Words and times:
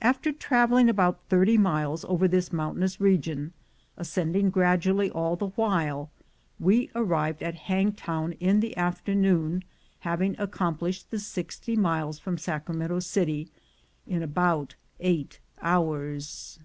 After 0.00 0.32
traveling 0.32 0.88
about 0.88 1.20
thirty 1.28 1.58
miles 1.58 2.02
over 2.06 2.26
this 2.26 2.50
moun 2.50 2.68
OFF 2.68 2.72
FOR 2.72 2.74
THE 2.76 2.78
MINES 2.78 3.00
115 3.00 3.12
talnous 3.12 3.38
region, 3.38 3.52
ascending 3.98 4.48
gradually 4.50 5.10
all 5.10 5.36
the 5.36 5.48
while, 5.48 6.10
we 6.58 6.88
arrived 6.94 7.42
at 7.42 7.56
Hangtown 7.66 8.32
in 8.40 8.60
the 8.60 8.74
afternoon, 8.78 9.62
having 9.98 10.32
ac 10.38 10.46
complished 10.46 11.10
the 11.10 11.18
sixty 11.18 11.76
miles 11.76 12.18
from 12.18 12.38
Sacramento 12.38 13.00
city 13.00 13.50
in 14.08 14.22
about 14.22 14.76
eight 14.98 15.40
h 15.62 16.56